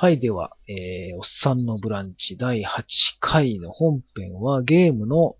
[0.00, 2.84] はい、では、えー、おっさんのブランチ第8
[3.18, 5.34] 回の本編はゲームの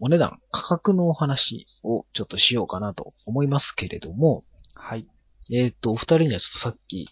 [0.00, 5.06] お値段、価格のお話をちょっとしようかなと思いますけれども、はい。
[5.52, 7.10] えっ、と、お二人にはちょっとさっき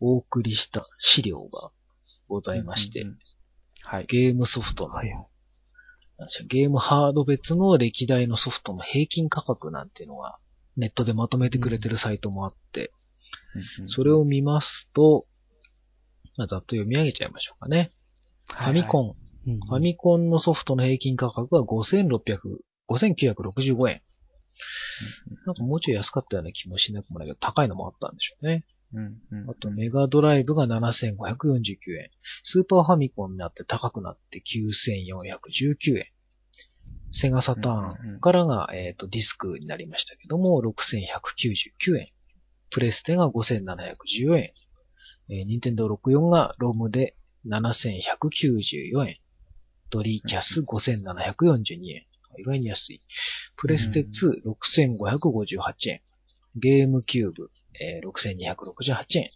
[0.00, 1.70] お送りした資料が
[2.26, 3.18] ございまして、うんうんうん
[3.82, 4.06] はい。
[4.06, 5.10] ゲームソフトの、はい。
[5.10, 10.38] なんでしょうゲームハード別の歴代のソフトの平均価格なんていうのが
[10.78, 12.92] ネットでまとめてくれてるサイトもあって、
[13.54, 15.35] うんうんそれを見ますと、まあ、
[16.46, 17.92] ざっと読み上げちゃいましょうかね。
[18.48, 22.18] ファミコン、うんファミコンのソフトの平均価格は5600、
[22.88, 24.02] 5965円。
[25.46, 28.64] なんかもうちょい安かったような気もしなくもないけど、高いのもあったんでしょうね。
[28.94, 32.10] うんうんあと、メガドライブが7549円。
[32.44, 36.06] スーパーファミコンになって高くなって9419円。
[37.12, 42.08] セガサターンからが、えっ、と、ディスクになりましたけども、6199円。
[42.70, 44.52] プレステが5714円。
[45.28, 49.16] えー、ニンテンドー64がロムで7194円。
[49.90, 52.06] ドリーキャス5742円。
[52.38, 53.00] 意外に安い。
[53.56, 56.00] プレステ2、6558円。
[56.56, 59.30] ゲームキューブ、えー6268円。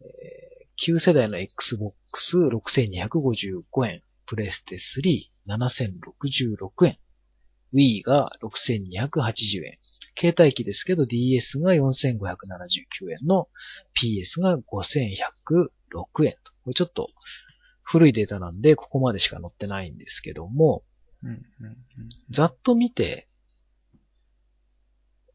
[0.00, 1.94] えー旧世代の Xbox
[2.36, 4.02] 6255円。
[4.26, 6.98] プレステ3、7066円。
[7.72, 9.78] Wii が6280円。
[10.18, 11.82] 携帯機ですけど DS が4579
[13.20, 13.48] 円の
[14.00, 16.52] PS が5106円と。
[16.64, 17.08] これちょっと
[17.82, 20.82] 古いデータなんでここまでしか載ってないんですけども、
[21.22, 21.38] うんうん
[22.30, 23.28] ざっと見て、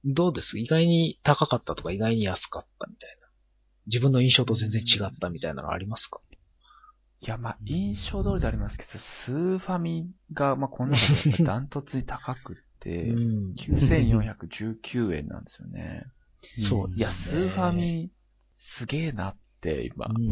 [0.05, 0.57] どうです？
[0.57, 3.27] 意外に高かったとか意外に安かったみたいな。
[3.87, 6.19] 自分の印象と全然違ったみたいなのありますか？
[7.21, 13.53] いや、まあ、印象通りでありますけど、スーファミが、まあ、この中でやっぱりダントツに高くって、ん。
[13.53, 16.05] 9419円なんですよね。
[16.69, 18.09] そういや、スーファミ、
[18.57, 20.07] すげえなって、今。
[20.07, 20.29] うん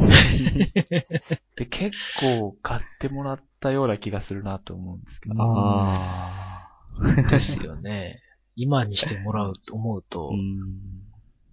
[1.58, 5.36] で、結構買ってもらったような気がするなと思うんですけど。
[5.40, 6.70] あ
[7.02, 8.22] ですよね。
[8.56, 10.34] 今にしてもらうと思うとあ。
[10.34, 11.04] う、ん。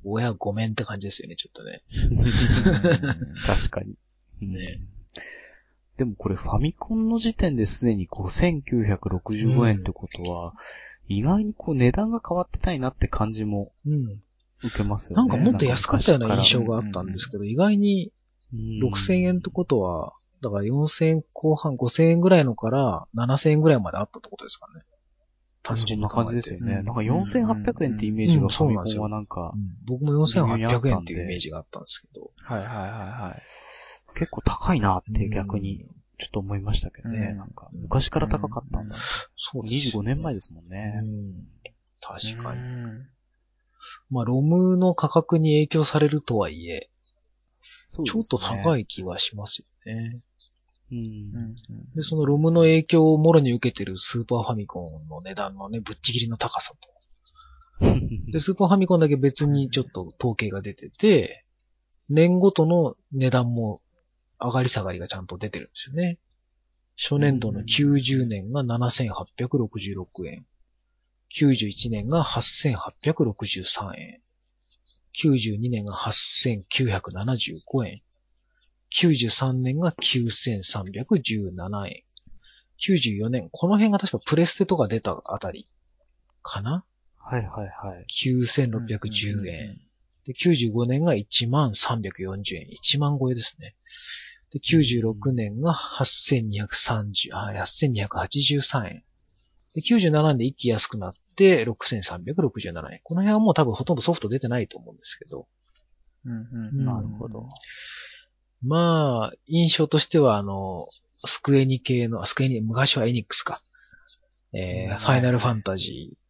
[0.05, 1.83] 親ごめんって感じですよね、ちょっとね。
[3.47, 3.97] 確かに。
[4.43, 4.79] うんね
[5.97, 10.55] でもこれファミコンの時点ですでに5965円ってことは、
[11.09, 14.23] 意外にこう値段が変わってないなって感じもうん。
[14.65, 15.23] 受けますよね。
[15.23, 16.81] なんかもっと安かったような印象が。
[16.81, 18.13] があったんですけど、意外に
[18.55, 24.83] 6000円ってことは、だから4000円後半、5000円ぐらいのから7000円ぐらいまであったってことですかね。
[25.63, 26.77] 単そんな感じですよね。
[26.79, 32.31] うんなんか4800円ってイメージうんがファミコンそうはなんかう、ん僕も4800円っていうイメージがあったんですけど。
[32.43, 33.41] はいはいはいはい。
[34.15, 35.87] 結構高いなって逆に
[36.19, 37.31] ちょっと思いましたけどね。
[37.33, 38.97] うんなんか昔から高かったんだ。
[39.53, 41.01] そうですよ25年前ですもんうね。
[41.03, 41.35] ん。
[42.01, 42.61] 確かに。
[42.61, 43.09] うん
[44.11, 46.91] まあ、ロムの価格に影響されるとはいえ、
[47.89, 48.83] そうちょっと高い。
[48.83, 50.21] い気はしますよね。
[50.93, 51.55] うんうん
[51.97, 56.73] で、そのロムの影響をもろに受けてるスーパーファミコンの値段のね、ぶっちぎりの高さ
[57.81, 57.87] と。
[58.31, 61.45] で、スーパーファミコンだけ別にちょっと統計が出てて、
[62.11, 63.81] 年ごとの値段も
[64.45, 66.19] 上がり下がりがちゃんと出てるんですよね。
[67.09, 70.47] 初年度の90年が7866円。
[71.41, 74.21] 91年が8863円。
[75.25, 78.03] 92年が8975円。
[79.03, 82.05] 93年が9317円。
[82.89, 85.67] 94年、この辺が確かプレステとか出たあたり
[86.43, 86.85] かな？
[87.19, 88.07] はいはいはい。
[88.25, 89.81] 9610円。
[90.27, 92.69] で、95年が1340円。
[92.95, 93.75] 1万超えですね。
[94.55, 99.03] で、96年が8230、あ、8283円。
[99.75, 103.01] で、97年で一気安くなって6367円。
[103.03, 105.49] この辺はもう多分ほとんどソフト出てないと思うんですけど。
[106.25, 107.49] うんうんうんなるほど。
[108.63, 110.89] まあ、印象としてはあの、
[111.27, 113.61] スクエニ系の、あスクエニ、昔はエニックスか。
[114.53, 116.24] えーうんファイナルファンタジー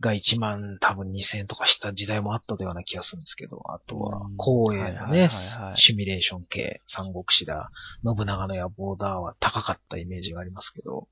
[0.00, 5.30] が1万多分2000とかした時代もあったような気がするんですけど、あとはうん、光栄のね
[5.76, 7.70] シミュレーション系、三国志だ、
[8.04, 11.08] 信長の野望だは高かったイメージがありますけど、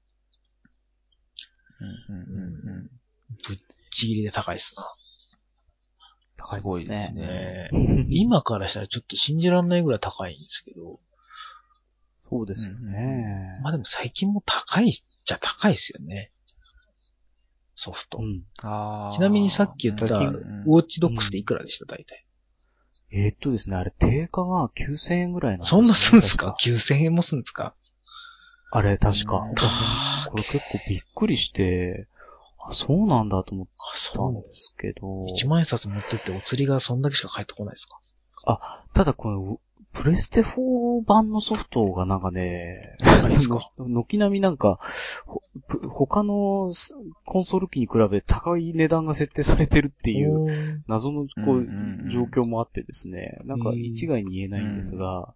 [2.09, 2.91] うんうんうんうん
[3.49, 3.57] ぶっ
[3.91, 4.95] ちぎりで高いですな。
[6.37, 7.71] 高すごいですね。
[7.73, 11.01] ね 今からしたらちょっと信じられないぐらい高いんですけど、
[12.21, 13.61] そうですよね。
[13.63, 14.93] まあでも最近も高いっ
[15.25, 16.33] ちゃ高いですよね。
[17.77, 18.23] ソフトう。
[18.23, 18.43] ん。
[18.63, 22.27] あーちなみにさっき言ってた、ウォッチドックスっていくらでした、大体。
[23.13, 26.57] えーっとですね、あれ、定価が9000円ぐらいなんですそんなすんですか？
[26.59, 27.75] 確 ?9000 円もすんですか？
[28.71, 29.55] あれ、確かうん。
[30.31, 32.09] これ結構びっくりして、
[32.69, 34.33] あ、そうなんだと思っあ、たそう。
[34.33, 38.01] んですけど、1万円札持ってってお釣りがそんだけしか返ってこないですか？
[38.47, 39.61] あ、ただこの、
[40.03, 42.97] プレステ4版のソフトがなんかね、
[43.79, 44.79] の軒並みなんか、
[45.89, 46.95] 他のス
[47.25, 51.57] コンソール機に比べて高い値段が設定されてるっていう謎のこうんうん
[52.01, 55.35] うんう状況もあってですね、なんか一概に言えないんですが、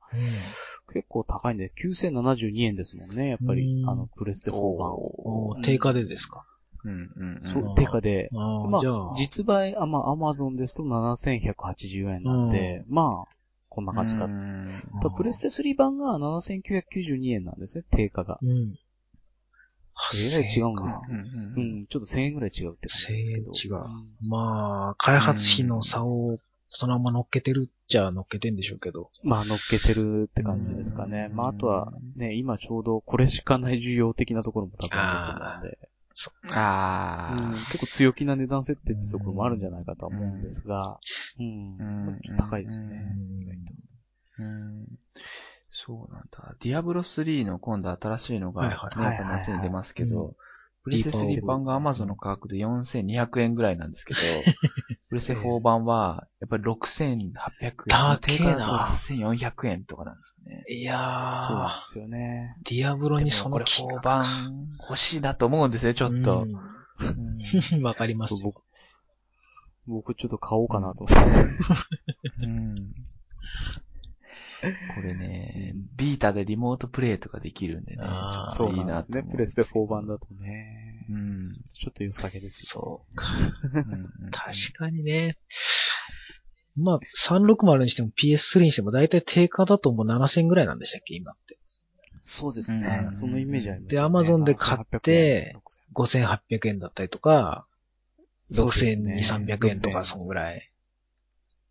[0.93, 3.89] 結構高いんで、9072円ですもんね、やっぱりう、ん。
[3.89, 4.93] あの、プレステ4版。
[4.95, 5.65] おー。
[5.65, 6.45] 定価でですか？
[6.85, 7.41] うんうんうん。
[7.45, 8.29] そう、定価で。
[8.33, 13.40] まあ、、実売、あ、まあ、アマゾンですと7180円なんで、まあ、
[13.71, 14.27] こんな感じか。
[14.27, 14.65] うん
[15.01, 18.39] ただプレステ3版が7992円なんですね、定価が。
[18.43, 18.75] うん。
[20.15, 23.53] えらい違うんですかうんうんううんん、ちょっと1000円ぐらい違うって感じですけど。
[23.53, 23.85] 1000円違う
[24.23, 26.39] うんまあ、開発費の差を
[26.71, 29.11] そのまま乗っけてるっちゃ乗っけてんでしょうけど。
[29.23, 31.29] まあ、乗っけてるって感じですかね。
[31.31, 35.91] うんまあ、あとは、ね、今ちょうどこれしかない需要的なところも多分あると思うんで、
[36.53, 37.65] あうん。
[37.67, 40.99] 結構強気な値段設定ってところもあるんじゃないかとは思うんですが、
[41.39, 42.21] うん、うん。
[42.23, 42.97] ちょっと高いですようね。
[42.97, 43.43] ん。
[43.43, 43.75] 意外と。
[44.39, 44.43] あ。
[44.43, 44.87] うん。
[45.71, 46.57] そうなんだ。
[46.61, 49.27] ディアブロ3の今度新しいのが、ね、はいはい。
[49.27, 50.35] 夏に出ますけど、
[50.83, 54.21] プレステ3版が Amazon の価格で4200円ぐらいなんですけど、
[55.11, 57.33] プレステ4版は、やっぱり6800円。
[57.33, 60.65] 高えな定価だと8400円とかなんですよね。
[60.69, 62.57] いやそうなんーで、すよね。
[62.65, 66.43] ディアブロにその金4額版欲しいなと思うんですよ、ちょっと。
[66.43, 66.81] うん
[67.83, 68.63] わかります僕、
[69.87, 71.35] 僕ちょっと買おうかなと思っ
[72.41, 72.45] て。
[72.45, 72.93] うん
[74.95, 75.75] これね、
[76.21, 79.23] タでリモートプレイとかできるんでね、あーちょっといいそうなんですね。
[79.31, 81.07] プレステ4版だとね。
[81.11, 81.53] うん。
[81.53, 82.69] ちょっと良さげですよ。
[82.73, 83.27] そうか。
[84.31, 85.39] 確かにね。
[86.77, 91.59] まあ、360にしても PS3 にしても大体定価だともう7000ぐらいなんでしたっけ、今って。
[92.23, 92.81] そうですうん。
[92.81, 94.19] ねそのイメージありますでよね。
[94.19, 95.57] Amazon で買って
[95.97, 96.29] 7800円、
[96.59, 97.67] 5800円だったりとか、
[98.51, 100.70] そうです6200、ね300円とか、そのぐらい。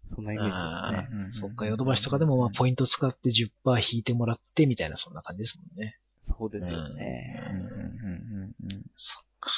[0.10, 0.62] そんなイメージです
[0.92, 1.10] ね。
[1.12, 6.00] うんそっか、ヨドバシとかでもまあ、ポイント使って10%引いてもらって、みたいな、そんな感じですもんね。
[6.22, 7.44] そうですようんうんね。
[7.52, 9.52] うんうんそっか、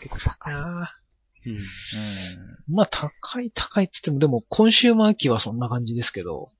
[0.00, 0.34] 結構高い。
[0.38, 0.98] 高いな
[1.46, 1.52] うん。
[1.52, 6.50] うんまあ、高い高いって言っても、でも、コンシューマー機はそんな感じですけど、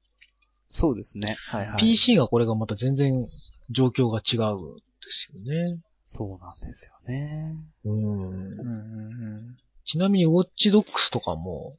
[0.71, 1.37] そうですね。
[1.49, 1.81] はいはい。
[1.81, 3.29] PC がこれがまた全然
[3.71, 5.81] 状況が違うんですよね。
[6.07, 7.57] そうなんですよね。
[7.85, 11.77] うんうんうんうんちなみに、ウォッチドックスとかも、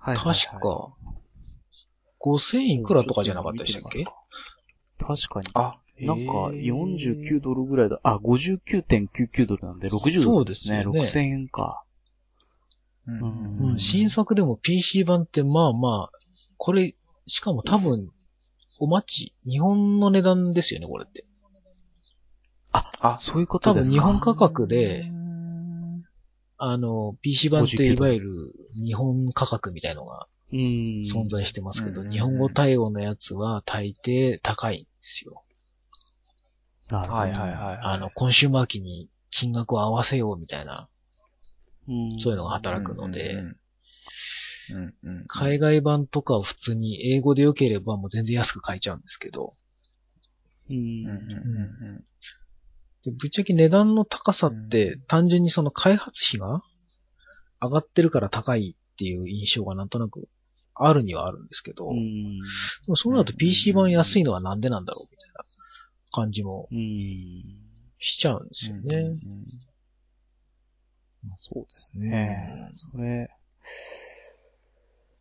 [0.00, 0.94] はい確か、
[2.20, 4.04] 5000いくらとかじゃなかったでしたっけ？
[4.98, 5.48] 確かに。
[5.54, 8.00] あ、なんか、へー49ドルぐらいだ。
[8.02, 10.22] あ、59.99ドルなんで60ドルね。
[10.24, 11.84] そうですよね6000円か。
[13.06, 16.18] うんううんん、新作でも PC 版ってまあまあ、
[16.56, 16.94] これ、
[17.26, 18.10] しかも多分、
[18.78, 21.24] お待ち、日本の値段ですよね、これって。
[22.72, 24.00] あ、そういうことですか。
[24.00, 25.19] 多分日本価格でうん
[26.62, 30.58] あの、PC 版って59いわゆる日本価格みたいのがうん。
[31.02, 35.42] 存在してますけど、うん日本語対応のやつは大抵高いんですよ。
[36.90, 37.18] なるほど。
[37.18, 37.78] はいはいはい。
[37.82, 40.88] あの、コンシューマー機に金額を合わせようみたいな、
[41.88, 43.42] うんそういうのが働くので。
[45.28, 49.54] 海外版とかを普通に英語で良ければもう全然安く買えちゃうんですけど、
[50.68, 51.08] ううんうんん。
[51.08, 52.04] うん
[53.04, 56.60] でぶっちゃけ値段の高さって単純にその開発費が
[57.62, 60.28] 上がってるから高いっていう印象がなんとなく
[60.74, 62.38] あるにはあるんですけど、うん。
[62.38, 62.42] で
[62.88, 65.44] もそうなると PC 版安いのはなんでなんだろうみたいな
[66.12, 66.78] 感じもうん。
[67.98, 68.82] しちゃうんですようん。
[68.84, 69.20] ね。
[71.42, 72.70] そうですね。
[72.72, 73.28] それ、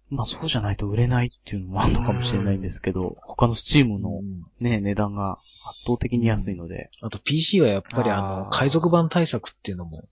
[0.10, 4.44] まあそうじゃないと売れないっていうのもあるのかもしれないんですけど、他のスチームのうん。
[4.60, 5.40] ね、値段が
[5.70, 10.08] 圧倒的に安いので、あと PC はやっぱりあの、海賊版対策っていうのも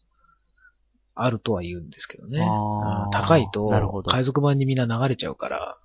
[1.16, 2.40] あるとは言うんですけどね。
[3.12, 3.68] 高いと
[4.06, 5.78] 海賊版にみんな流れちゃうから、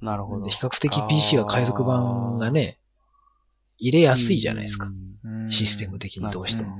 [0.00, 0.46] なるほど。
[0.46, 0.52] で。
[0.52, 2.78] 比較的 PC は海賊版がね、
[3.78, 4.86] 入れやすいじゃないですか。
[4.86, 5.06] うん
[5.50, 6.76] システム的にどうしても。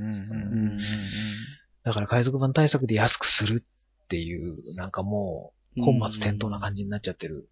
[1.85, 3.65] だから海賊版対策で安くする
[4.05, 7.49] っていう、なんかもう、本末転倒な感じになっちゃってる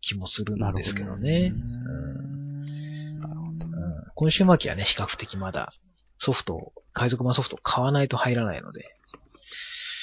[0.00, 1.52] 気もするんですけどうんね。
[1.52, 3.66] うんなるほど。
[3.66, 3.76] うん
[4.14, 5.72] コンシューマー機はね、比較的まだ
[6.20, 8.84] ソフトを、海賊版ソフトを買わないと入らないので、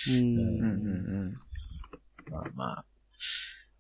[0.08, 1.34] うん。
[2.30, 2.86] まあまあ、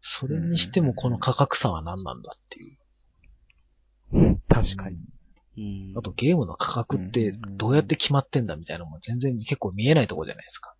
[0.01, 4.39] それにしてもこの価格差は何なんだっていう。
[4.49, 4.97] 確かに。
[4.97, 10.72] うんあとゲームの価格ってどうやって決まってんだみたいなのも全然結構見えないところじゃないですか。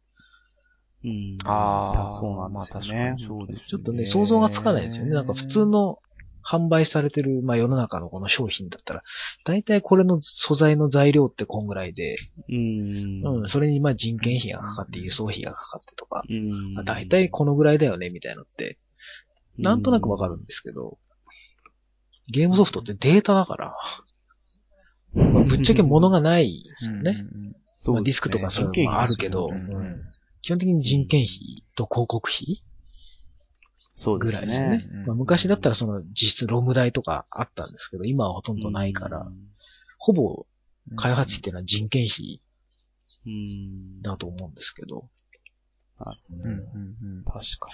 [1.03, 1.37] うん。
[1.45, 5.11] ああ、そうなんですよまあねそうですよちょっとね、想像がつかないですよね。
[5.11, 5.99] なんか普通の
[6.43, 9.03] 販売されてる、まあ世の中のこの商品だったら、
[9.45, 12.17] 大体これの素材の材料ってこんぐらいで、
[12.49, 13.41] うん。
[13.41, 16.73] うん、それにまあ人件費がかかって、輸送費がかかってとか、うん。
[16.73, 18.77] まあ大体このぐらいだよね、みたいなのって、
[19.57, 20.97] なんとなくわかるんですけど、
[22.31, 23.75] ゲームソフトってデータだから、
[25.13, 27.25] まあぶっちゃけ物がないですよね。
[27.33, 27.55] うん
[27.85, 30.01] まあディスクとかそういうのもあるけど、うん
[30.43, 32.61] 基本的に人件費と広告費
[33.95, 34.77] そうですぐらいですよね。
[34.77, 34.89] ね。。
[34.91, 35.05] うん。
[35.07, 39.27] まあ、昔だったらその実質ロム代とかあったんですけど、今はほとんどないから、
[39.97, 40.45] ほぼ
[40.97, 42.41] 開発費っていうのは人件費
[43.25, 44.01] うん。
[44.01, 45.07] だと思うんですけど、
[46.29, 46.57] うんうん
[47.17, 47.23] うん。
[47.23, 47.73] 確かに。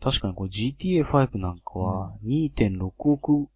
[0.00, 3.48] 確かにこれ GTA5 なんかは2.6億、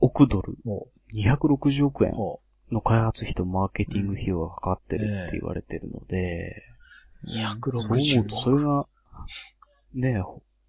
[0.00, 2.14] 億ドル、も260億円
[2.74, 6.62] の開発費とマーケティング費用がかかってるって言われてるので、
[7.24, 8.86] う、そう思260うとそれが、
[9.94, 10.22] ね、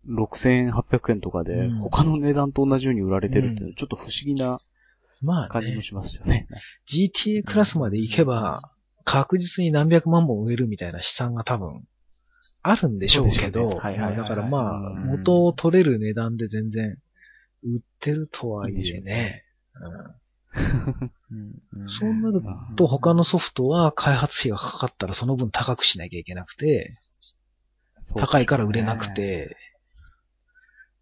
[0.08, 1.80] 6800円とかでうん。
[1.80, 4.62] 他の値段と同じように売られてるっていうのはちょっと不思議な
[5.22, 5.50] まあね。
[5.50, 6.48] 感じも、しますよね。
[6.88, 8.72] GTA クラスまで行けば、
[9.04, 11.88] 確実に何百万本売れるみたいな試算が多分、
[12.62, 13.76] あるんでしょうけど、うね。
[13.76, 14.30] はいはいはいはい。
[14.30, 15.08] だからまあ、うん。
[15.08, 16.98] 元を取れる値段で全然
[17.64, 19.44] 売ってるとはいえね、
[19.76, 20.16] うんうん
[22.00, 22.42] そうなる
[22.78, 26.98] と他のソフトは開発費がかかったらその分高くしなきゃいけなくて、
[28.16, 29.58] 高いから売れなくて、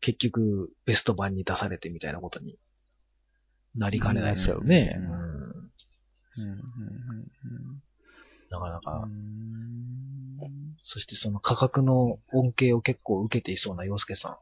[0.01, 2.57] 結局ベスト版に出されてみたいなことに
[3.75, 4.97] なりかねないですよね。
[8.49, 9.07] なかなか
[10.83, 14.37] そしてその価格の恩恵を結構受けていそうな洋介さん。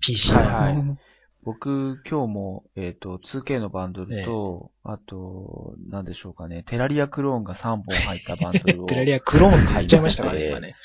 [0.00, 0.52] PC はいは。
[0.54, 0.98] はい。
[1.44, 10.76] 僕、今日も、えっ、と、2K のバンドルと、あと、なんでしょうかね、テラリアクローンが3本入ったバンドルを テラリアクローンって言っちゃいましたからね、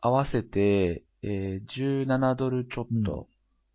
[0.00, 3.28] 合わせて、えー17ドルちょっと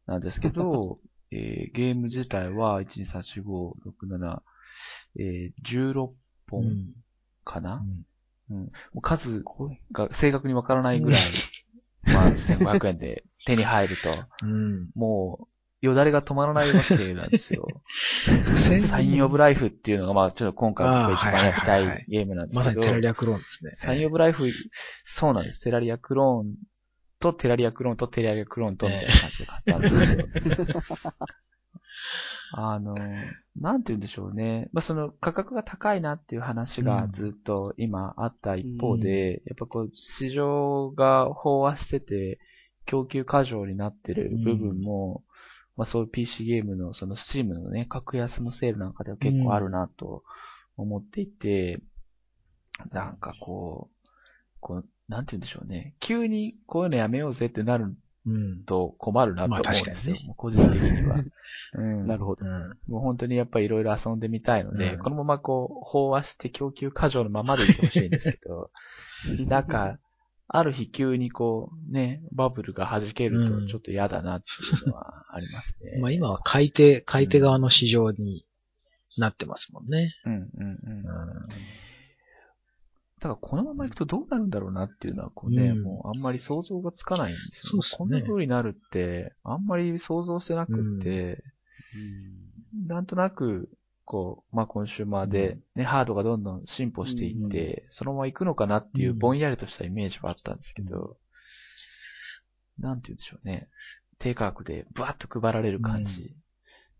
[0.07, 0.99] なんですけど、
[1.31, 4.43] えーゲーム自体は、1、2、3、4、5、6、7、
[5.19, 6.13] えー16
[6.51, 6.93] う本ん。
[7.45, 7.85] かな、
[8.49, 8.57] うん。
[8.57, 9.43] もう数
[9.91, 11.31] が正確にわからないぐらい、
[12.13, 14.89] まあ、 1500円で手に入ると、うん。
[14.95, 15.47] も
[15.81, 17.67] う、よだれが止まらないわけなんですよ。
[18.87, 23.71] サインオブライフっていうのが、まあ、ちょっと今回僕が一番やりたいゲームなんですけどまさに、テラリアクローンですね。
[23.73, 24.49] サインオブライフ、
[25.03, 25.61] そうなんです。
[25.61, 26.55] テラリアクローン
[27.19, 30.79] とテラリアクローンとテラリアクローンとみたいな感じで買ったんですけど。
[32.55, 32.95] あの、
[33.59, 34.69] なんて言うんでしょうね。
[34.73, 42.39] まあ、その価格が高いなっていう話がずっと今あった一方で、やっぱこう市場が飽和してて
[42.85, 45.23] 供給過剰になってる部分も、
[45.75, 50.23] まあそういう PC ゲームのその Steam のね、格安のセールなんかでは結構あるなと
[50.77, 51.81] 思っていて、
[52.91, 54.07] なんかこう、
[54.59, 55.95] こう、なんて言うんでしょうね。
[55.99, 58.63] 急にこういうのやめようぜってなるうん。
[58.63, 60.15] と困るなと思うんですよ。
[60.31, 61.17] う個人的には。
[61.75, 62.45] うん、なるほど。
[62.45, 62.69] うん。
[62.87, 68.71] もう本当にやっぱりいろいろ遊んでみたいので、うんこのままこう、飽和して供給過剰のままでいってほしいんですけど、
[69.47, 69.99] なんか、
[70.47, 75.99] ある日急にこう、ね、バブルが弾けるうんとちょっと嫌だなっていうのはありますね。
[76.01, 78.45] まあ今は買い手、買い手側の市場に
[79.17, 80.13] なってますもんね。
[80.25, 80.97] うんうんうん。
[80.97, 81.03] うん。
[83.23, 91.41] だからこのままいくとどうなるんだろうなっていうのは、こうね、うんもうあんまり想像がつかないんですよ、そうねこんな風になるって、あんまり想像してなくって、
[92.85, 93.69] なんとなく、
[94.05, 99.19] こう、まあ、コンシューマーで、ね、ハードがどんどん進歩していって、そのまま行くのかなっていううん。
[99.19, 101.17] ぼんやりとしたイメージはあったんですけど、
[102.79, 103.69] なんて言うんでしょうね。
[104.19, 106.35] 低価格でブワッと配られる感じ、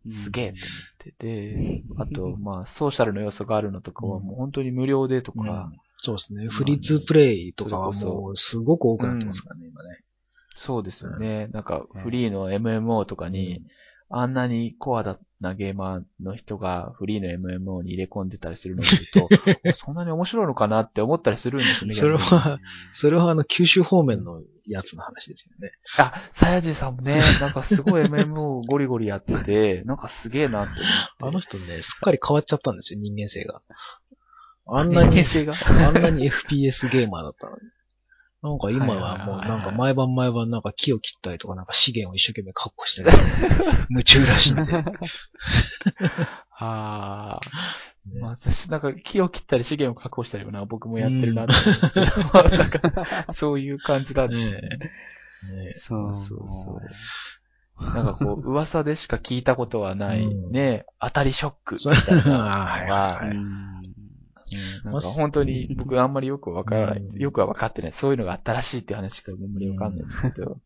[0.10, 0.60] すげえと思っ
[0.98, 1.12] て。
[1.12, 6.48] て、あと、まあ、ソーシャルの要素があるのとかはもう本当に無料でとか、そうですね。
[6.48, 10.00] フリーツープレイとかはもうすごく多くなってますからね、今ね。
[10.56, 11.48] そうですよね。
[11.48, 13.62] なんか、フリーの MMO とかに、
[14.16, 19.28] あんなにコアなゲーマーの人がフリーの MMO に入れ込んでたりするのを見ると、
[19.74, 21.96] そんなに面白いのかなって思ったりするんですよね。
[21.96, 22.60] それは、
[22.94, 25.72] それはあの、九州方面のやつの話ですよね。
[25.98, 31.26] あ、サヤジーさんもね、なんかすごい MMO ゴリゴリやってて、 なんかすげえなって思って。
[31.26, 33.62] あの人ね、すっかり変わっちゃったんですよ、人間性が。
[34.68, 35.56] あんなに、性が。
[35.56, 37.62] あんなに FPS ゲーマーだったのに。
[38.44, 44.84] なんか今はもうなんか毎晩毎晩なんか木を切ったりとかなんか資源を一生懸命確保したりとか、 夢中らしいんで。
[46.58, 47.40] ああ。
[48.10, 48.20] ね。
[48.20, 54.52] まあ、私、なんか木を切ったり資源を確保したりはな、僕もやってるなって思うんですけど、 そういう感じなんですね。
[54.52, 54.60] ね
[55.66, 56.82] ねそうそうそ
[57.80, 57.86] う。
[57.96, 60.52] なんかこう、噂でしか聞いたことはない、うん。
[60.52, 62.84] ね、当たりショックみたいなのは。
[62.86, 63.38] いははい、
[64.54, 67.92] うんうんなんか本当に僕あんまりよくわからない、うんよくは分かってない。
[67.94, 70.58] そういうのがあったらしいって話しかあんまりわかんないんですけど、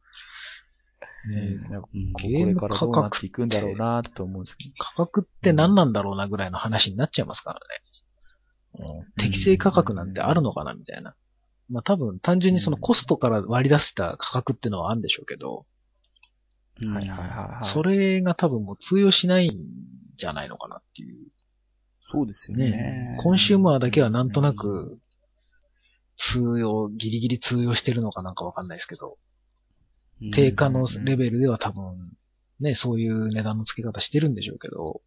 [1.30, 1.90] ねなんかこ
[2.24, 4.74] れからどうなっていくんだろうなと思うんですけど。
[4.96, 7.62] 価格って何なんだろうなぐらいの話になっちゃいますからね。
[8.80, 11.16] うん適正価格なんてあるのかなみたいな。
[11.70, 15.66] まあ多分単純にそのコストから割り出した価格ってのはあるんでしょうけど、
[16.82, 17.74] うんはいはいはいはい。
[17.74, 19.58] それが多分もう通用しないん
[20.18, 21.18] じゃないのかなっていう。
[22.12, 23.18] そうですよねね。。
[23.22, 25.00] コンシューマーだけはなんとなく、
[26.34, 29.18] 通用、ギリギリ通用してるのかなんかわかんないですけど、
[30.22, 32.12] うん定価のレベルでは多分、
[32.60, 35.02] ね、そういう値段の付け方してるんでしょうけど、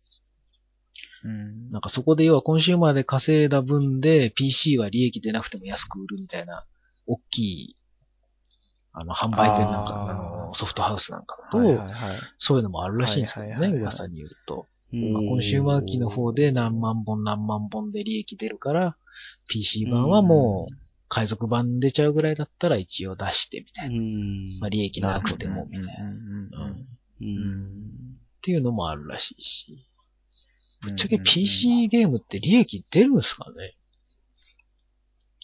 [1.24, 6.64] うんなんかそこで要はコンシューマーで稼いだ分で PC は利益出なくても安く売るみたいな、
[7.08, 7.76] 大きい、
[8.92, 12.20] あの、販売店なんか、あの、ソフトハウスなんかだと、はいはいはい。
[12.38, 14.66] そういうのもあるらしいんですけどね、はいはいはいはい噂によると。
[14.92, 18.96] うんまあコンシューマー機の方で何万本何万本で利益出るから、
[19.48, 20.74] PC 版はもう、
[21.08, 23.96] 海賊版出ちゃうぐらいだったら一応出してみたいな。
[23.96, 24.58] うん。
[24.60, 25.92] まあ利益なくてもみたいな。
[25.92, 26.76] っ
[27.20, 28.18] うん。
[28.42, 29.72] ていうのもあるらしいし。
[29.72, 29.90] うん
[30.82, 33.76] ぶっちゃけ PC ゲームって利益出るんですかね？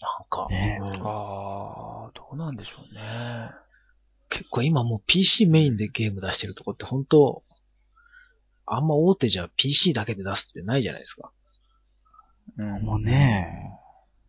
[0.01, 3.51] なんか、ねうんああ、どうなんでしょうね。
[4.31, 7.43] 結構今もう PC メインでゲーム出してるとこって本当
[8.67, 11.31] あんま大手じゃ PC だけで出すってないじゃないですか。
[12.57, 13.71] うんまあね。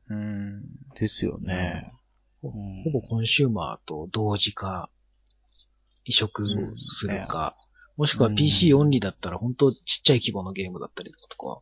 [0.08, 0.62] うん。
[0.98, 1.92] ですよね。
[2.40, 4.90] ほうんほぼコンシューマーと同時か、
[6.04, 6.48] 移植
[7.00, 7.56] するか、
[7.96, 11.60] もしくは PC オンリーだったら本当ちっちゃい規模のゲームだったりとか。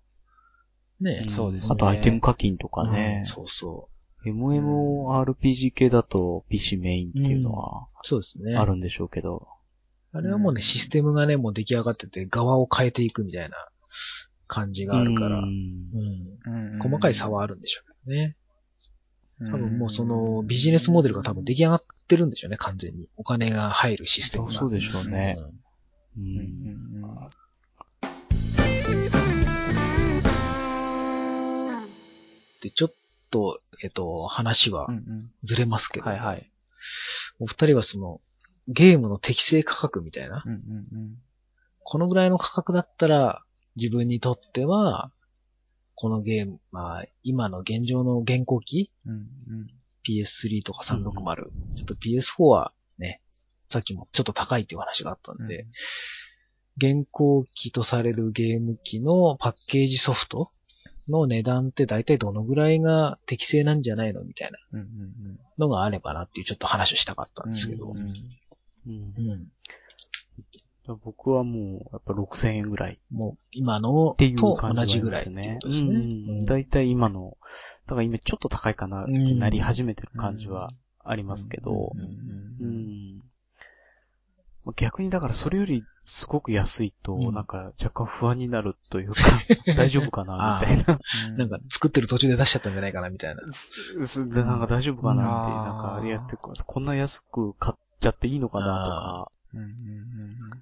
[1.00, 3.34] ねんそうですねあとアイテム課金とかねうん。
[3.34, 3.88] そうそ
[4.24, 8.08] MMORPG 系だと PC メインっていうのはう。
[8.08, 8.56] そうですね。
[8.56, 9.48] あるんでしょうけど。
[10.12, 13.56] あれはもうね、システムがね、もう出来上がってて、側を変えていくみたいな
[14.46, 18.36] 感じがあるから、ううんうん細かい差はあるんでしょうけどね。
[19.38, 23.08] 多多分もうそのビジネスモデルが多分出来上がってるんでしょうね、完全に。
[23.16, 24.52] お金が入るシステムが。
[24.52, 25.36] そうでしょうね
[26.16, 27.04] うんううんん。
[27.04, 27.28] うん
[32.62, 32.92] で、ちょっ
[33.30, 36.50] と、えっと、話はうんうんずれますけど、はいはい。
[37.38, 38.20] お二人はその、
[38.68, 40.62] ゲームの適正価格みたいな、うんうん
[41.88, 43.44] このぐらいの価格だったら、
[43.76, 45.12] 自分にとっては、
[45.94, 48.90] このゲーム、まあ、今の現状の現行機？
[49.06, 49.26] うんうん。
[50.04, 53.20] PS3 とか360、ちょっと PS4 はね、
[53.72, 55.66] さっきもちょっと高いっていう話があったんで、
[56.76, 60.50] 現行機とされるゲーム機のパッケージソフト
[61.08, 64.86] の値段って大体どのぐらいが適正なんじゃないのみたいなうんうん
[65.56, 67.92] のがあればなっていうちょっと話をしたかったうんんですけど。
[67.92, 68.14] うんうんうん
[68.86, 69.48] うん。
[70.94, 72.94] 僕はもう、やっぱ6000円ぐらい。
[72.94, 75.58] っもう今のていうと感じはあり同じぐらいね。
[75.64, 76.44] うん。
[76.44, 77.36] だいたい今の、
[77.86, 80.70] だから今ちょっと高いかなってなり始めてる感じは
[81.02, 81.92] ありますけど。
[82.60, 83.18] うん、
[84.76, 87.34] 逆にだからそれよりすごく安いと、うん。
[87.34, 89.22] なんか若干不安になるというか、
[89.76, 91.00] 大丈夫かなみたいな。
[91.30, 93.42] うんなんか作ってる途中で出しちゃったんじゃないかなみたいな。
[93.52, 93.74] す
[94.06, 99.70] すでなんか大丈夫かなってなんかあれやってここんな安く買っちゃっていいのかなとか、うんうん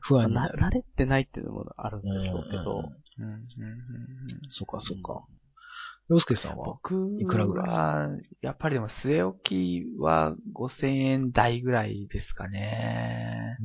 [0.00, 3.44] 不安にまあな慣れてないっていうのもあるんでしょうけど、うんうんうんうん
[4.50, 5.24] そっかそっか。
[6.10, 6.66] 洋介さんは？
[6.66, 7.66] 僕いくらぐらい？
[7.66, 8.10] は、
[8.42, 13.56] やっぱりでも据え置きは5000円台ぐらいですかね。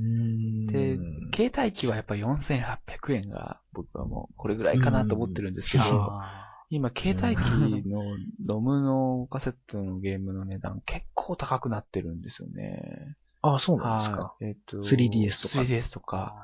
[0.71, 1.31] でうん。
[1.35, 8.01] 携帯機はやっぱ4800円が僕はもうこれぐらいかなと思ってるんですけど、あ今携帯機の
[8.45, 13.17] ロムのカセットのゲームの値段結構高くなってるんですよね。
[13.41, 14.23] ああ、そうなんですか。
[14.23, 14.45] はい。
[14.45, 16.35] えっ、と、3DS とか 3DS とか。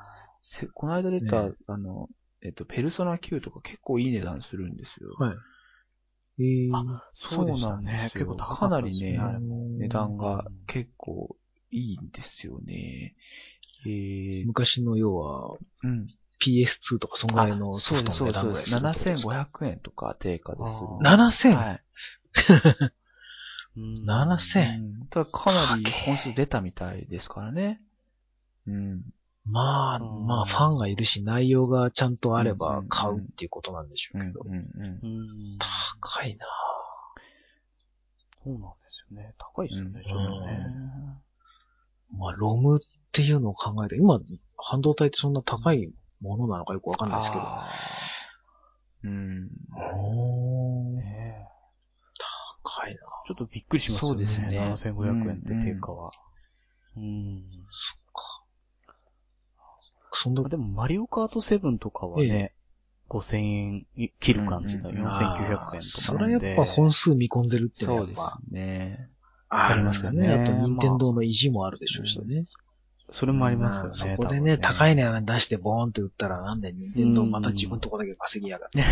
[0.42, 2.08] せこの間出た、ねあの、
[2.42, 5.14] えっ、と、ペルソナ9とか結構いい値段するんですよ。
[5.18, 5.36] はい。
[6.38, 7.92] えー、あそうでしたそうなんね。
[7.92, 9.18] ですよ結構高かなりね
[9.78, 11.34] 値段がうん結構
[11.70, 13.14] いいんですよね。
[13.86, 16.08] えー、昔の要はうん。
[16.38, 19.30] PS2 とかそんぐらいのあソフトの値段ぐらいするってことですか
[19.64, 20.68] ？7500円とか定価でする。
[21.08, 21.82] あ7000はい。
[23.76, 27.80] うん7000うんただかなり本数出たみたいですからね。
[28.66, 29.02] うん。
[29.48, 34.40] まあ、うんまあ、ファンがいるし、内容がちゃんとあれば買うっていうことなんでしょうけど。
[34.44, 34.52] うん。
[34.52, 35.58] うんうん
[36.02, 36.46] 高いな
[38.44, 39.34] そうなんですよね。
[39.38, 40.66] 高いですよね、うんちょっとね。
[42.18, 42.80] まあ、ロムっ
[43.12, 44.20] ていうのを考えて、今、
[44.56, 47.44] 半導体ってそんな高いものなのかよくわかんないですけど。
[49.04, 49.50] うん。
[49.94, 51.48] おーね
[52.76, 54.26] 高いなちょっとびっくりしますよね。
[54.26, 56.10] そうですね7500円って定価は。
[56.96, 57.42] うん。
[60.12, 62.54] そんなまあ、でも、マリオカート7とかはね、
[63.08, 63.86] 5000円
[64.20, 66.38] 切る感じのうんうん4900円とそかなんで。
[66.40, 69.10] れはやっぱ本数見込んでるっていうのそうですはやっぱね。
[69.48, 70.28] ありますよね。
[70.28, 72.46] ありますよねあと、任天堂の意地もあるでしょうしね。
[73.10, 74.16] それもありますよまあね。
[74.20, 78.82] そこでね、高い値段出してボーンって売ったらなんで任天堂また自分とこだけ稼ぎやがって、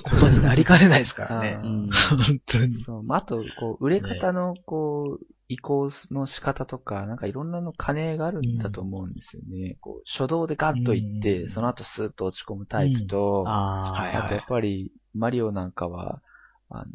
[0.00, 1.58] ことになりかねないですからね。
[1.62, 2.68] 本当に。
[2.80, 3.02] そう。
[3.02, 9.76] まあ、あと、こう、売れ方の、こう、移行の仕方とか、なんかいろんなの金があるんだと思うんですよね。
[9.80, 16.22] こう初動でガッといって、うんその後スーッと落ち込むタイプと、ああ、はいあとやっぱり、マリオなんかは、
[16.70, 16.86] あの、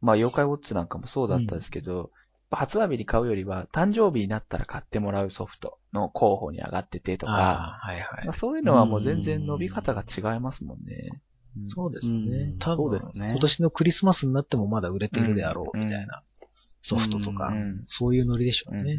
[0.00, 2.10] まあ、妖怪ウォッチなんかもそうだったんですけど、
[2.54, 8.34] 発売日に買うよりは、誕生日になったら買ってもらうソフトの候補に上がっててとか、はいはいまあ。
[8.34, 11.10] そういうのはもう全然伸び方が違いますもんね。
[11.56, 12.56] うんそうですうんね。
[12.58, 16.24] 多分ね今年のクリスマスになってもまだ売れているであろうみたいな
[16.82, 18.98] ソフトとかう、んそういうノリでしょうね。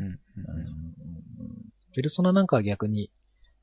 [1.93, 3.11] ペルソナなんかは逆に、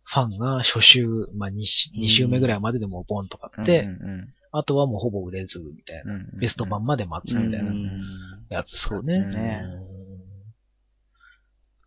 [0.05, 1.55] ファンが初週、まあ 2,
[1.99, 6.13] 2週目ぐらいまででもボンと買って、うんうんあとはもうほぼ売れず、みたいな。
[6.13, 7.91] うんうんベスト版まで待つみたいなうん
[8.53, 9.01] やつですかね。
[9.01, 9.93] そうですねうん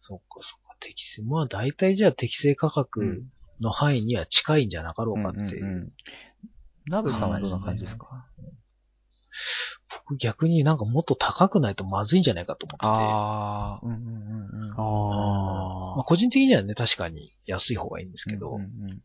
[0.08, 0.76] そっかそっか。
[0.80, 1.24] 適正。
[1.24, 3.24] まあ大体じゃあ適正価格
[3.60, 5.64] の範囲には近いんじゃなかろうかっていう。
[5.64, 5.92] うんうんうん
[6.88, 8.28] ナブさんはどんな感じですか
[10.08, 12.86] 僕逆になんかもっと高くないとまずいんじゃないかと思ってて。
[12.86, 14.72] ああ、うんうんうんうん。
[14.72, 14.84] あま
[15.98, 16.04] あ、あ。
[16.04, 19.02] 個人的にはね、確かに安い方がいいんですけど、うんうん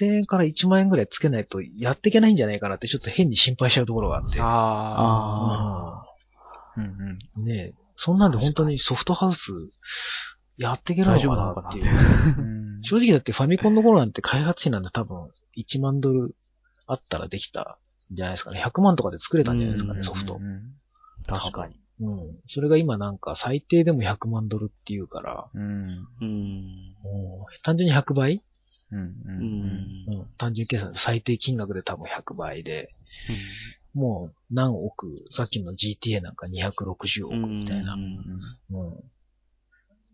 [0.00, 4.40] 8000円から1万円ぐらいつけないとやっていけないんじゃないかなってちょっと変に心配しちゃうところがあって。
[4.40, 6.02] ああ。
[6.02, 6.06] あ
[6.76, 9.38] うんうんうんねえ、そんなんで本当にソフトハウス
[10.58, 12.38] やっていけないのかなっていう。
[12.38, 16.36] うん正直だってファミコンの頃なんて開発費なんて多分1万ドル
[16.86, 17.78] あったらできた
[18.12, 18.62] んじゃないですかね。
[18.64, 20.38] 100万とかで作れたんじゃないですかね、うんソフトう。
[20.38, 20.74] ん
[21.26, 21.74] 確かに。
[22.00, 22.38] うん。
[22.48, 26.06] それが今なんか最低でも100万ドルっていうから、うん。
[26.20, 26.94] うん。
[27.02, 28.42] もう単純に100倍
[28.92, 28.98] うん。
[28.98, 29.12] う。
[29.26, 30.20] うんん。
[30.20, 30.26] うん。
[30.38, 32.94] 単純計算で最低金額で多分100倍で、
[33.94, 37.94] もう何億、さっきの GTA なんか260億みたいな。
[37.94, 38.00] うん
[38.70, 39.04] うん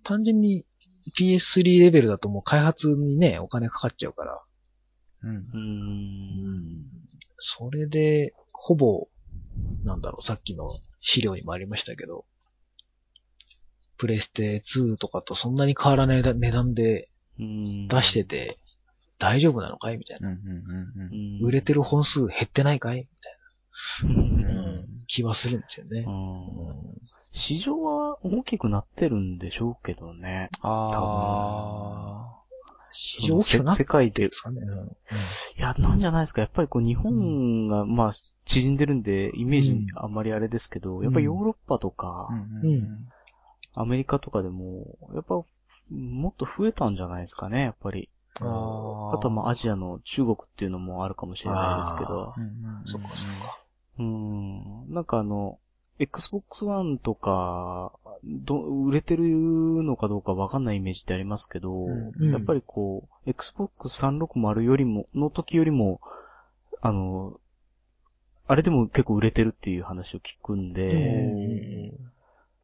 [0.04, 0.64] 単純に
[1.18, 4.42] PS3 レベルだともう開発にね、お金かかっちゃうから。
[5.22, 5.36] うん。
[5.36, 6.86] うん。
[7.58, 9.08] それで、ほぼ、
[9.84, 12.24] なんだろう、さっきの資料にもありましたけど、
[13.98, 17.08] プレステ2とかとそんなに変わらない値段で
[17.38, 17.88] うん。
[17.88, 18.58] 出してて、
[19.22, 19.98] 大丈夫なのかい？
[19.98, 20.36] みたいな。
[21.46, 22.96] 売れてる本数減ってないかい？
[22.98, 26.04] みたいうんな、うん、気はするんですよね。
[26.06, 30.50] うん市場は大きくなってるんでしょうけどね。
[30.60, 32.34] あ
[32.92, 34.60] 市場大きくなって世界でるんですかね？
[34.60, 34.90] うんい
[35.56, 36.42] や、なんじゃないですか。
[36.42, 38.12] やっぱりこう日本が、まあ、
[38.44, 43.08] 縮んでるんで、イメージあんまりあれですけど、やっぱりヨーロッパとかあ。、うん。
[43.74, 45.36] アメリカとかでも、やっぱ、
[45.90, 48.10] もっと増えたんじゃないですかね、やっぱり。
[48.40, 49.14] ああ。
[49.14, 52.40] あとはまあアジアの中国っていうのもあるかもしれないですけどう。
[52.40, 52.82] ん。
[52.86, 53.58] そっかそっか。
[53.98, 54.94] うん。
[54.94, 55.58] なんかあの、
[55.98, 57.92] Xbox One とか、
[58.24, 66.00] ど、売れてるのかどうかわかんないイメージってありますけど、うんやっぱりこう、Xbox 360よりも、の時よりも、
[66.80, 67.38] あの、
[68.48, 71.92] あれでも結構売れてるっていう話を聞くんで、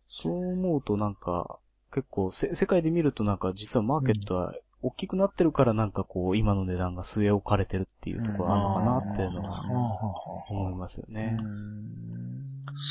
[0.09, 1.59] そう思うとなんか、
[1.93, 9.61] 結構せ、世界で見るとなんか実はマーケットは大きくなってるからなんかこう、今の値段が据え置かれてるっていうところあるのかなっていうのは
[10.51, 11.37] うん思いますよね。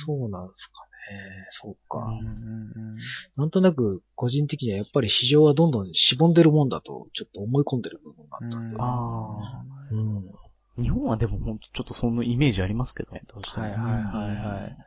[0.06, 1.48] そうなんですかね。
[1.62, 2.00] そうか。
[2.00, 2.98] うん
[3.38, 8.76] なんとなく、個人的にはやっぱり市場はどんどんしぼんでるもんだと、ちょっと思い込んでる部分があったんで。
[8.80, 10.30] あうん。
[10.30, 10.82] あ。
[10.82, 13.64] 日本はでもほんとちょっとそのイメージありますけどね、どうしても。
[13.64, 14.78] はいはいはいはい。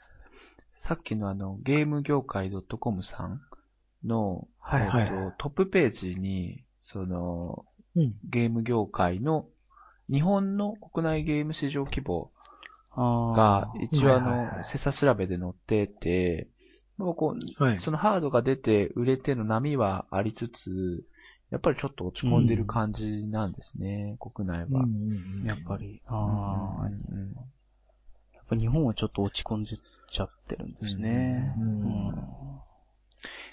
[0.76, 3.40] さっきのあの、ゲーム業界 .com さん
[4.04, 7.64] の、はいはいえっとトップページに、その、
[7.96, 8.14] うん。
[8.28, 9.46] ゲーム業界の、
[10.10, 12.30] 日本の国内ゲーム市場規模
[12.92, 16.48] あが、一応あのはいはいは、い精査調べで載ってて、
[16.98, 17.78] もうこう、はい。
[17.78, 21.04] そのハードが出て売れての波はありつつ、
[21.50, 24.66] やっぱりちょっと落ち込んでる感じなんですね、国内は。
[24.66, 25.76] うんうんうんやっぱ。
[25.78, 26.02] り。
[26.06, 27.34] あうんあ、うんうん
[28.34, 31.54] やっぱ日本はちょっと落ち込んじゃってるんですね。
[31.58, 32.69] うんうん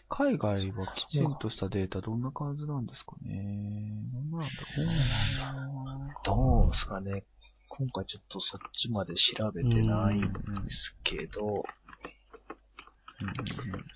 [0.10, 4.04] 海外はきちんとしたデータどんな感じなんですかね。
[4.14, 6.14] どんなんだろうな。
[6.24, 7.24] どうですかね。
[7.70, 10.30] 今回ちょっとそっちまで調べてないんで
[10.72, 11.64] すけど、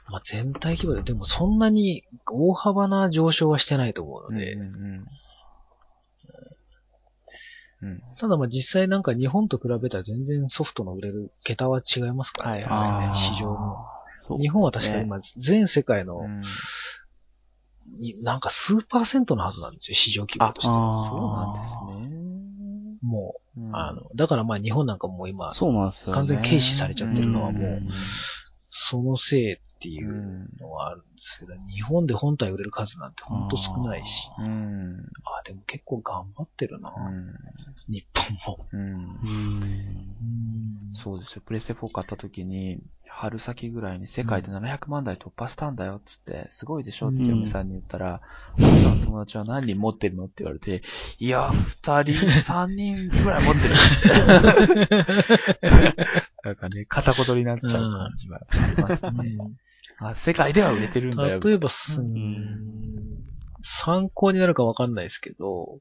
[0.09, 5.05] まあ、全体規模で、でもそんなに大幅な上昇はしてないと思うので、うんうん
[7.83, 8.01] うん。
[8.19, 12.57] ただまあ実際なんか日本と比べたら全然ソフトの売れる桁は違いますからね。
[12.57, 14.00] はいやっぱりねあー市場の。
[14.21, 16.43] そうね日本は確か今全世界の、うん
[17.99, 21.09] になんか数パーセントのはずなんですよ、市場規模としては。
[21.09, 22.97] そうなんですね。
[23.01, 26.19] もう、うんあの、だからまあ日本なんかもう今、そうなんですよね。
[26.19, 27.89] 完全に軽視されちゃってるのはもう、ん
[28.89, 31.05] そのせいっていうのはあるんで
[31.35, 34.05] すけど、日本で本体売れる数なんてほんと少ないし、
[34.39, 34.99] うん。
[35.25, 37.33] あ、でも結構頑張ってるな、うん。
[37.93, 38.65] 日本も。
[40.93, 41.41] そうですよ。
[41.45, 42.79] プレステ4買った時に、
[43.13, 48.21] 春先ぐらいに世界で700万台突破したんだよっつって、すごいでしょって嫁さんに言ったら、
[48.57, 50.25] あなたの友達は何人持ってるの？
[50.25, 50.81] って言われて、
[51.19, 53.75] いや、二人、三人ぐらい持ってる。
[56.43, 59.11] なんかね、片言になっちゃう感じはありますね。
[59.99, 61.39] あ、世界では売れてるんだよ。
[61.41, 63.21] 例えば、すん
[63.85, 65.79] 参考になるかわかんないですけど、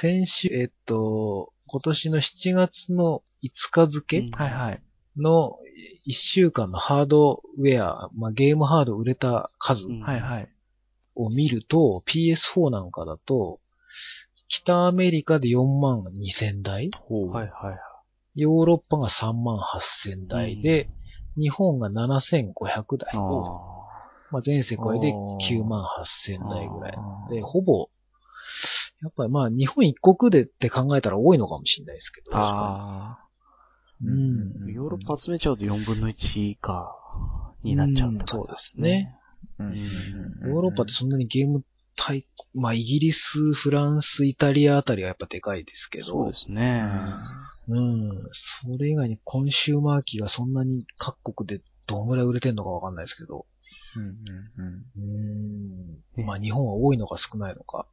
[0.00, 4.82] 先週、えっと、今年の7月の5日付うんはいはい。
[5.18, 5.58] の
[6.06, 10.48] 1週間のハードウェア、まあ、ゲームハード売れた数うんはいはい。
[11.14, 13.60] を見ると、PS4 なんかだと、
[14.48, 17.30] 北アメリカで4万2000台、ほう。
[17.30, 17.78] はいはいはい。
[18.36, 19.58] ヨーロッパが3万
[20.06, 20.88] 8000台で、
[21.36, 23.86] 日本が7500台あを、
[24.30, 25.84] まあ、全世界でおー9万
[26.28, 27.88] 8000台ぐらいあーで、ほぼ、
[29.02, 32.36] やっぱりまあ日本一国でって考えたら多いのかもしれないですけど。
[32.36, 33.27] ああ。
[34.04, 36.94] うんヨーロッパ集めちゃうと4分の1以下
[37.62, 39.14] になっちゃうって感じですね。
[39.58, 41.64] うんうんヨーロッパってそんなにゲーム
[41.98, 43.18] 大、まあイギリス、
[43.54, 46.04] フランス、イタリアあたりはやっぱでかいですけど。
[46.04, 46.84] そうですね。
[47.68, 48.10] うん。
[48.62, 53.46] それ以外にコンシューマー機がそんなに各国でどんぐらい売れてんのかわかんないですけど。
[53.96, 54.16] うん
[54.56, 56.24] うんうん。
[56.24, 57.86] まあ日本は多いのか少ないのか。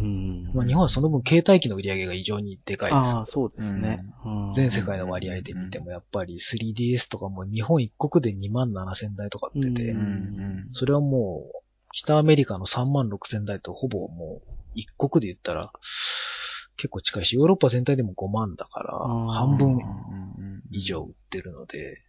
[0.00, 0.52] うん。
[0.54, 2.96] まあ日本はその分携帯機の売り上げが異常にでかいです。
[2.96, 4.04] ああ、そうですね。
[4.24, 4.54] うん。
[4.54, 15.72] 全世界の割合で見てもやっぱり 3DS とかも日本一国で2万7千台とか売ってて、うんうんそれはもう北アメリカの3万6千台とほぼもう一国で言ったら
[16.76, 20.62] 結構近いし、ヨーロッパ全体でも5万だから半分うん。
[20.70, 22.02] 以上売ってるので、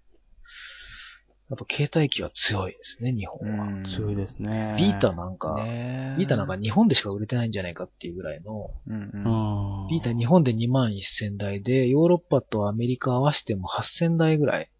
[1.49, 3.65] やっぱ携帯機は強いですね、日本は。
[3.65, 4.75] うん強いですね。
[4.77, 9.87] ビータなんか、ねビータなんか日本でしか売れてないんじゃないかっていうぐらいの、うんううんん。
[9.89, 14.71] ビータ日本で2万1000台で、ヨーロッパとアメリカ合わせても8000台ぐらい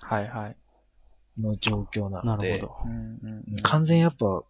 [0.00, 0.56] はいはい。
[1.38, 2.90] の状況なので、なるほど。
[2.90, 4.42] うんうん完全にやっぱ、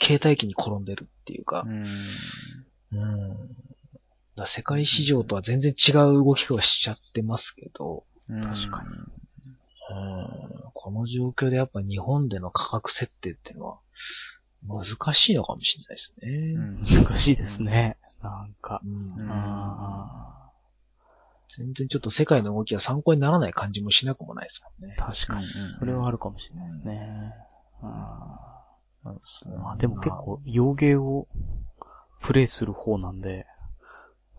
[0.00, 1.86] 携帯機に転んでるっていうかう、ん
[2.92, 3.28] うん。
[3.28, 3.48] だか
[4.36, 9.21] ら世界市場とは全然違う動きをしちゃってますけど、確かに
[9.94, 13.78] うん、この状況でやっぱ日本での価格設定っていうのは
[14.66, 16.54] 難しいのかもしれないですね。
[16.54, 17.96] うん難しいですね。
[18.22, 18.80] なんか。
[18.84, 19.16] うん
[21.54, 25.12] 全然ちょっと世界の動きは参考にならない感じもしなくもないですもんねあ、。
[25.12, 25.46] 確かに。
[25.78, 27.34] それはあるかもしれないですね。
[27.82, 27.88] うん
[29.62, 31.26] まあでも結構、洋芸を
[32.20, 33.46] プレイする方なんで、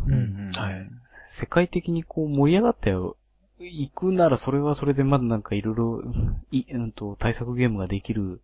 [0.08, 0.90] うんはい。
[1.28, 3.18] 世界的にこう盛り上がったよ。
[3.60, 6.04] 行くならそれはそれでまだなんかいろいろ、
[6.52, 8.42] い、うんと、対策ゲームができる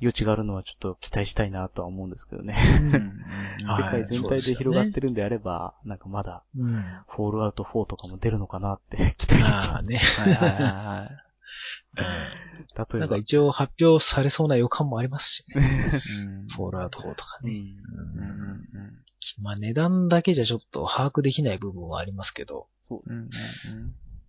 [0.00, 2.56] 余地があるのはちょっと期待したいなとは思うんですけどね。
[3.60, 6.82] 世 はい界全体で広がってるんであれば、なんかまだ、うん。
[7.08, 9.98] フォールアウト4とかも出るのかなって 期待できああね。
[9.98, 11.24] はいはいはい。
[11.96, 12.98] 例えば。
[12.98, 15.62] なんか一応発表されそうな予感もありますしね。
[16.18, 17.50] うんフォールアウト4とかね。
[17.50, 17.58] うん。
[17.58, 19.04] うんうん
[19.40, 22.68] まあ値段だけじゃちょっと把握できない部分はありますけど。
[22.88, 23.40] そううんです。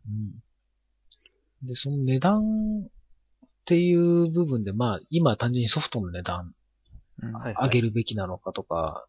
[0.07, 1.67] うん。
[1.67, 2.41] で、その値段
[2.85, 2.89] っ
[3.65, 6.53] ていう部分で、まあ今単純にソフトの値段
[7.61, 9.05] 上げるべきなのかとか、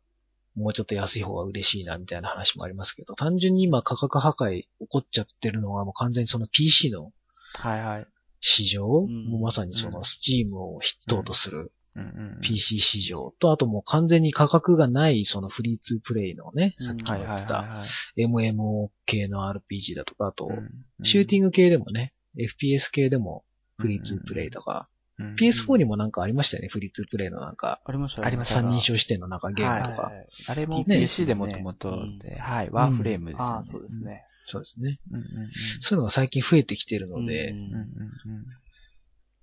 [0.54, 7.12] もうちょっと安い方が嬉しいなみたいな話もありますけど、単純に今価格破壊起こっちゃってるのはもう完全にその PC の
[7.58, 8.06] はいはい。
[8.40, 9.30] 市場、ん。
[9.30, 9.92] もうまさにそうん。
[9.92, 16.86] の Steam を筆頭とするうんうん PC 市場と、あともう完全に価格がないそのフリーツープレイのね、うん。
[16.86, 17.84] さっき言った。
[18.16, 21.06] MMO 系の RPG だとか、あと、うん。
[21.06, 23.44] シューティング系でもね、FPS 系でも
[23.78, 25.34] フリーツープレイとか、うん。
[25.36, 28.56] PS4 にもなんかありましたよね、フリーツープレイのなんか、ありましたありました。
[28.56, 30.02] 三人称視点のなんかゲームとか。
[30.08, 31.00] はいあれもね。
[31.00, 33.44] PC でもともとで、はい、ワーフレームですよね。
[33.44, 34.24] ああ、そうですね。
[34.48, 35.00] そうですね。
[35.10, 35.50] うんうんうん。
[35.80, 38.46] そういうのが最近増えてきてるので、うんうんうん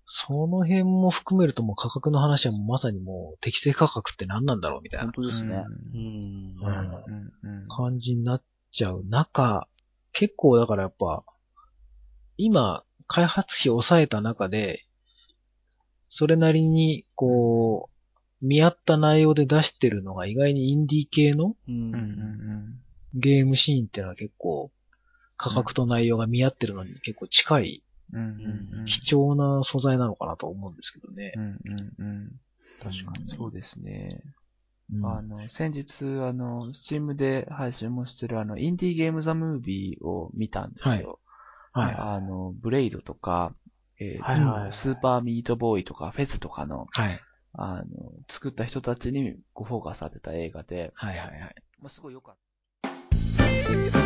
[0.06, 5.06] その辺も含めるともう価格の話はもうまさにもう適正価格って何なんだろうみたいな。
[5.06, 5.64] 本当ですね。
[7.70, 9.68] 感じになっちゃう中、
[10.12, 11.24] 結構だからやっぱ、
[12.38, 14.86] 今、開発費を抑えた中で、
[16.10, 17.90] それなりに、こ
[18.42, 21.56] う、見合った内容で出してるのが意外にインディー系の。
[23.16, 24.72] ゲームシーンっていうのは結構、
[25.38, 27.83] 価格と内容が見合ってるのに結構近い、
[28.86, 31.40] 貴重な素材なのかなと思うんですけどねう。
[31.40, 32.32] んうんうん
[32.82, 33.38] 確かに。
[33.38, 34.22] そうですね。
[34.92, 41.20] うんあの、先日、あの、スチームで配信もしてるあの、インディーゲームザムービーを見たんですよ。
[41.72, 41.96] はい。
[41.98, 43.56] あの、ブレイドとか、
[44.00, 47.20] えーはいはいはいスーパーミートボーイとか、フェズとかの、はい。
[47.54, 47.86] あの、
[48.30, 51.56] 作った人たちにごフォーカスされた映画で、はいはいはい。
[51.80, 54.03] まあ、すごい良かった。